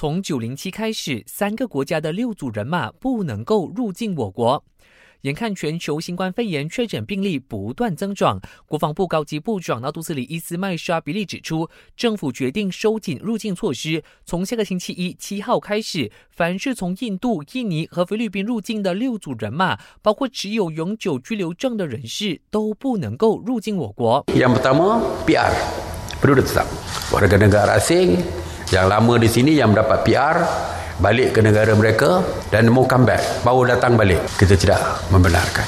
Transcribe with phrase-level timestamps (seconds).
[0.00, 4.64] 从九零七开始，三个国家的六组人马不能够入境我国。
[5.22, 24.24] 眼看全球新冠肺炎确诊病例不断增长，国防部高级部长纳杜斯里伊斯麦沙比利指出，政府决定收紧入境措施，从下个星期一七号开始，凡是从印度、印尼和菲律宾入境的六组人马，包括持有永久居留证的人士，都不能够入境我国。
[24.28, 25.50] Yang pertama PR
[26.22, 26.66] penduduk tetap
[27.10, 28.22] warga negara asing
[28.68, 30.36] yang lama di sini yang mendapat PR
[31.00, 32.20] balik ke negara mereka
[32.52, 35.64] dan mau comeback baru datang balik kita tidak membenarkan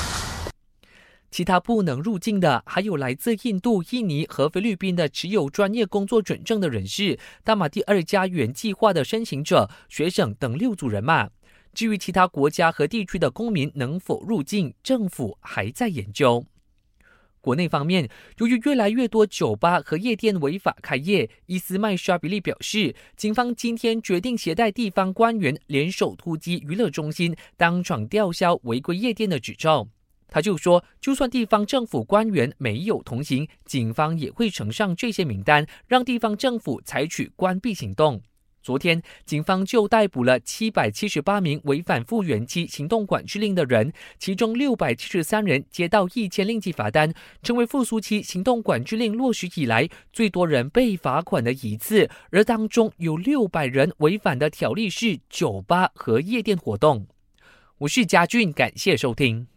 [1.30, 11.28] 其他不能入境的，还有来自印度、印尼和菲律宾的持有专业工作准证的人士、大马第二家园计划的申请者、学生等六组人马。
[11.72, 16.44] 至于其他国家和地区的公民能否入境，政府还在研究。
[17.40, 18.08] 国内方面，
[18.38, 29.88] 由于越来越多酒吧和夜店违法开业，伊斯麦沙比利表示，警方今天决定携带地方官员联手突击娱乐中心，当场吊销违规夜店的执照。
[30.32, 38.22] 他就说，就算地方政府官员没有同行，警方也会呈上这些名单，让地方政府采取关闭行动。
[38.62, 52.08] 昨天，警方就逮捕了七百七十八名违反复原期行动管制令的人，其中六百七十三人接到一千令吉罚单，成为复苏期行动管制令落实以来最多人被罚款的一次。
[52.30, 57.06] 而当中有六百人违反的条例是酒吧和夜店活动。
[57.78, 59.50] 我是嘉俊，感谢收听。